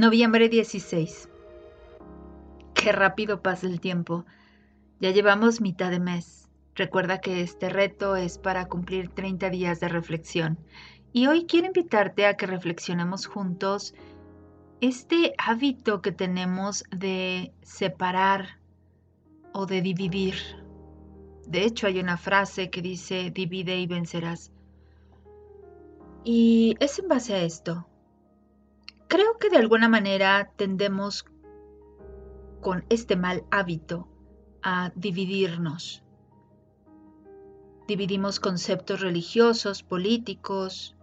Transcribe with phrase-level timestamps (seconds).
[0.00, 1.28] Noviembre 16.
[2.72, 4.24] Qué rápido pasa el tiempo.
[4.98, 6.48] Ya llevamos mitad de mes.
[6.74, 10.58] Recuerda que este reto es para cumplir 30 días de reflexión.
[11.12, 13.94] Y hoy quiero invitarte a que reflexionemos juntos
[14.80, 18.58] este hábito que tenemos de separar
[19.52, 20.36] o de dividir.
[21.46, 24.50] De hecho, hay una frase que dice, divide y vencerás.
[26.24, 27.89] Y es en base a esto.
[29.10, 31.24] Creo que de alguna manera tendemos
[32.60, 34.06] con este mal hábito
[34.62, 36.04] a dividirnos.
[37.88, 40.94] Dividimos conceptos religiosos, políticos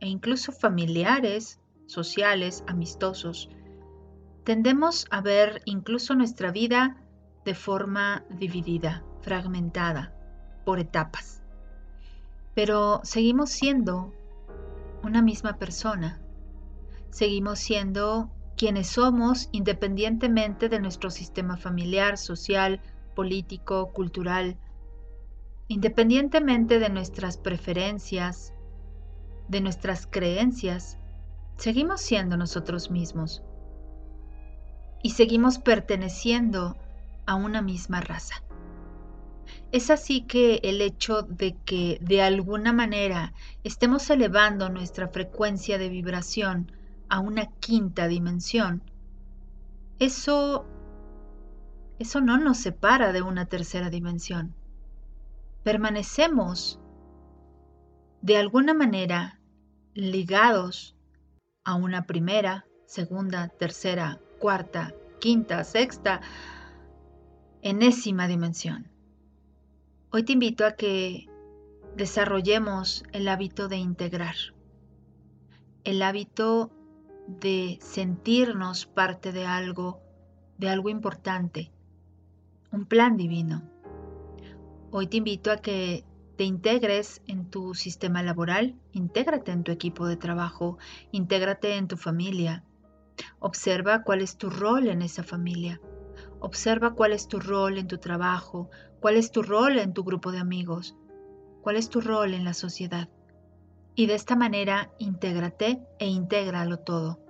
[0.00, 3.50] e incluso familiares, sociales, amistosos.
[4.44, 6.96] Tendemos a ver incluso nuestra vida
[7.44, 10.14] de forma dividida, fragmentada,
[10.64, 11.42] por etapas.
[12.54, 14.14] Pero seguimos siendo
[15.02, 16.22] una misma persona
[17.10, 22.80] seguimos siendo quienes somos independientemente de nuestro sistema familiar, social,
[23.14, 24.58] político, cultural,
[25.68, 28.52] independientemente de nuestras preferencias,
[29.48, 30.98] de nuestras creencias,
[31.56, 33.42] seguimos siendo nosotros mismos
[35.02, 36.76] y seguimos perteneciendo
[37.26, 38.42] a una misma raza.
[39.72, 43.32] Es así que el hecho de que de alguna manera
[43.64, 46.72] estemos elevando nuestra frecuencia de vibración
[47.10, 48.82] a una quinta dimensión,
[49.98, 50.64] eso,
[51.98, 54.54] eso no nos separa de una tercera dimensión.
[55.64, 56.78] Permanecemos
[58.22, 59.40] de alguna manera
[59.94, 60.96] ligados
[61.64, 66.20] a una primera, segunda, tercera, cuarta, quinta, sexta,
[67.60, 68.88] enésima dimensión.
[70.12, 71.28] Hoy te invito a que
[71.96, 74.36] desarrollemos el hábito de integrar,
[75.84, 76.70] el hábito
[77.38, 80.00] de sentirnos parte de algo,
[80.58, 81.70] de algo importante,
[82.72, 83.62] un plan divino.
[84.90, 86.04] Hoy te invito a que
[86.36, 90.78] te integres en tu sistema laboral, intégrate en tu equipo de trabajo,
[91.12, 92.64] intégrate en tu familia.
[93.38, 95.80] Observa cuál es tu rol en esa familia.
[96.40, 100.32] Observa cuál es tu rol en tu trabajo, cuál es tu rol en tu grupo
[100.32, 100.96] de amigos,
[101.60, 103.08] cuál es tu rol en la sociedad.
[104.00, 107.20] Y de esta manera intégrate e intégralo todo.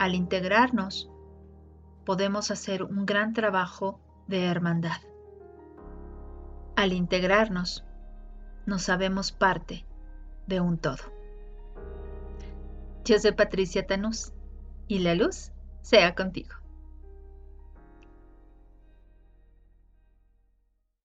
[0.00, 1.08] Al integrarnos,
[2.04, 5.00] podemos hacer un gran trabajo de hermandad.
[6.74, 7.84] Al integrarnos,
[8.66, 9.86] nos sabemos parte
[10.48, 11.12] de un todo.
[13.04, 14.32] Yo soy Patricia Tanús
[14.88, 16.56] y la luz sea contigo.